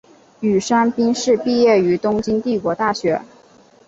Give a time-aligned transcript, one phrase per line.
[0.39, 3.21] 宇山兵士毕业于东京帝国大学。